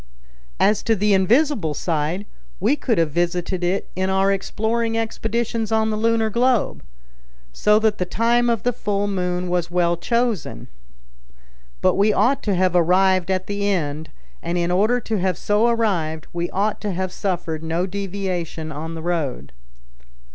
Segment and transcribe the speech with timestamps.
[0.59, 2.25] As to the invisible side,
[2.59, 6.81] we could have visited it in our exploring expeditions on the lunar globe.
[7.53, 10.69] So that the time of the full moon was well chosen.
[11.81, 14.09] But we ought to have arrived at the end;
[14.41, 18.95] and in order to have so arrived, we ought to have suffered no deviation on
[18.95, 19.51] the road."